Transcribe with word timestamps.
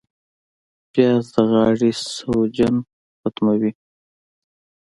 پیاز 0.91 1.25
د 1.33 1.35
غاړې 1.51 1.91
سوجن 2.15 2.75
ختموي 3.19 3.71